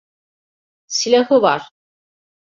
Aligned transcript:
Silahı 0.87 1.41
var! 1.41 1.69